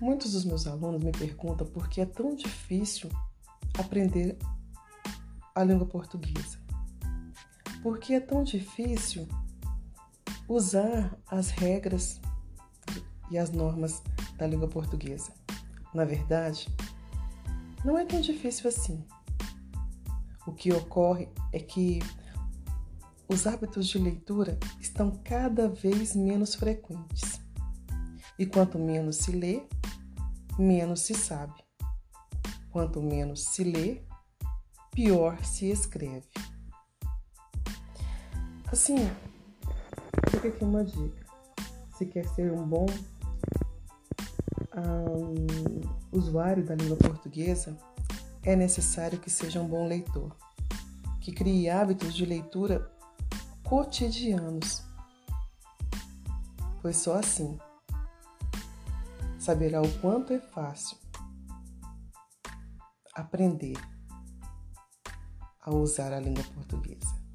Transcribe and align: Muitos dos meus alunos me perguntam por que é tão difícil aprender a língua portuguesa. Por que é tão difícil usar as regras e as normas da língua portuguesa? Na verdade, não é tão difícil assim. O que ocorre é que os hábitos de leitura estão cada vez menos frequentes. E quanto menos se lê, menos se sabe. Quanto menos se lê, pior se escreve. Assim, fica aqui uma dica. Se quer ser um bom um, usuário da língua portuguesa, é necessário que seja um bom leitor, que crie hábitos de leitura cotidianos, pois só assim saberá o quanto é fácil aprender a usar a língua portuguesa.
Muitos 0.00 0.32
dos 0.32 0.44
meus 0.44 0.66
alunos 0.66 1.02
me 1.02 1.10
perguntam 1.10 1.66
por 1.66 1.88
que 1.88 2.02
é 2.02 2.06
tão 2.06 2.34
difícil 2.34 3.10
aprender 3.78 4.36
a 5.54 5.64
língua 5.64 5.86
portuguesa. 5.86 6.58
Por 7.82 7.98
que 7.98 8.12
é 8.12 8.20
tão 8.20 8.44
difícil 8.44 9.26
usar 10.46 11.18
as 11.26 11.48
regras 11.48 12.20
e 13.30 13.38
as 13.38 13.50
normas 13.50 14.02
da 14.36 14.46
língua 14.46 14.68
portuguesa? 14.68 15.32
Na 15.94 16.04
verdade, 16.04 16.68
não 17.82 17.96
é 17.96 18.04
tão 18.04 18.20
difícil 18.20 18.68
assim. 18.68 19.02
O 20.46 20.52
que 20.52 20.72
ocorre 20.72 21.28
é 21.52 21.58
que 21.58 22.00
os 23.28 23.46
hábitos 23.46 23.88
de 23.88 23.98
leitura 23.98 24.58
estão 24.78 25.10
cada 25.24 25.68
vez 25.68 26.14
menos 26.14 26.54
frequentes. 26.54 27.40
E 28.38 28.44
quanto 28.44 28.78
menos 28.78 29.16
se 29.16 29.32
lê, 29.32 29.66
menos 30.58 31.00
se 31.00 31.14
sabe. 31.14 31.54
Quanto 32.70 33.02
menos 33.02 33.44
se 33.44 33.64
lê, 33.64 34.02
pior 34.90 35.42
se 35.44 35.70
escreve. 35.70 36.28
Assim, 38.70 39.10
fica 40.30 40.48
aqui 40.48 40.64
uma 40.64 40.84
dica. 40.84 41.26
Se 41.96 42.06
quer 42.06 42.26
ser 42.28 42.52
um 42.52 42.66
bom 42.66 42.86
um, 44.76 45.80
usuário 46.12 46.64
da 46.64 46.74
língua 46.74 46.96
portuguesa, 46.96 47.76
é 48.42 48.54
necessário 48.54 49.18
que 49.18 49.30
seja 49.30 49.60
um 49.60 49.66
bom 49.66 49.86
leitor, 49.86 50.36
que 51.20 51.32
crie 51.32 51.70
hábitos 51.70 52.14
de 52.14 52.26
leitura 52.26 52.90
cotidianos, 53.64 54.84
pois 56.80 56.96
só 56.96 57.16
assim 57.16 57.58
saberá 59.46 59.80
o 59.80 59.88
quanto 60.00 60.32
é 60.32 60.40
fácil 60.40 60.98
aprender 63.14 63.76
a 65.60 65.70
usar 65.70 66.12
a 66.12 66.18
língua 66.18 66.42
portuguesa. 66.52 67.25